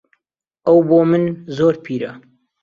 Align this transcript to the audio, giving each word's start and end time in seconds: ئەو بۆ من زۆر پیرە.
ئەو 0.65 0.79
بۆ 0.87 0.99
من 1.09 1.23
زۆر 1.57 1.73
پیرە. 1.85 2.11